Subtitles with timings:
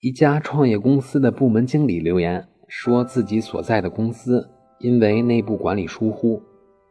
[0.00, 6.40] 一家创业公司的部门经理留言说，自己所在的公司因为内部管理疏忽，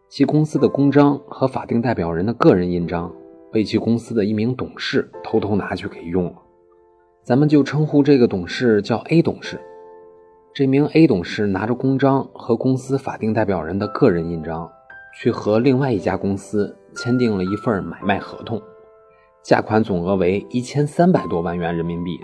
[0.10, 3.09] 其公司的公章和法定代表人的个人印章
[3.50, 6.33] 被其公司的一名董事偷偷拿去给用了。
[7.24, 9.58] 咱们就称呼这个董事叫 A 董事。
[10.54, 14.70] 这名 A 董事拿着公章和公司法定代表人的个人印章，
[15.18, 18.62] 去和另外一家公司签订了一份买卖合同，
[19.46, 22.20] 价款总额为一千三百多万元人民币。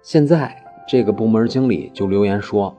[0.00, 0.54] 现在
[0.86, 2.74] 这个部门经理就留言说，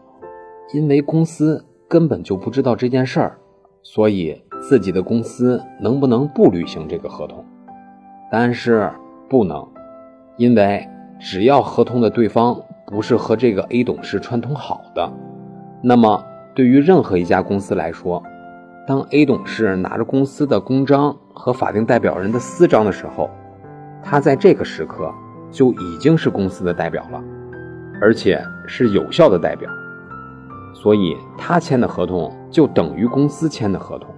[0.73, 3.38] 因为公司根本就不知道这件事儿，
[3.84, 7.43] 所以自己的公司能不能不履行这个合同？
[8.31, 8.90] 答案是
[9.29, 9.67] 不能，
[10.38, 10.88] 因为
[11.20, 15.12] 只要合同的对方不是和这个 A 董事串通好的，
[15.84, 16.23] 那么
[16.55, 18.23] 对于任何一家公司来说，
[18.88, 23.29] 当 A 董事拿着公司的公章和法定代表人的私章的时候，
[24.01, 25.13] 他在这个时刻。
[25.52, 27.23] 就已经是公司的代表了，
[28.02, 29.70] 而且是有效的代表，
[30.73, 34.13] 所以他签的合同就等于公司签的合同，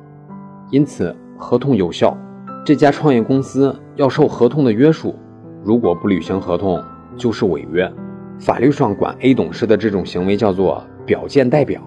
[0.69, 2.17] 因此合同有效。
[2.63, 5.17] 这家创业公司要受合同的约束，
[5.63, 6.83] 如果不履行合同
[7.17, 7.91] 就是违约。
[8.39, 11.81] 法律上管 A 董事的这种行为叫做表见代表，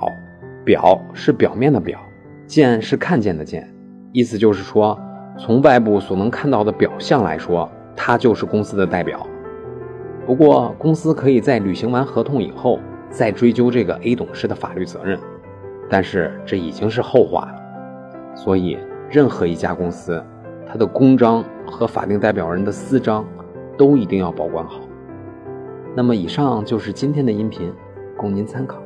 [0.64, 2.00] 表是表面的表，
[2.46, 3.72] 见是看见的见，
[4.12, 4.98] 意思就是说，
[5.38, 9.24] 从外部所能看到的表象来说，他就是公司的代表。
[10.26, 12.80] 不过，公司可以在履行完合同以后
[13.10, 15.18] 再追究这个 A 董事的法律责任，
[15.88, 18.34] 但是这已经是后话了。
[18.34, 18.78] 所以，
[19.10, 20.24] 任何一家公司，
[20.66, 23.24] 它的公章和法定代表人的私章
[23.76, 24.80] 都一定要保管好。
[25.94, 27.72] 那么，以上就是今天的音频，
[28.16, 28.82] 供您参考。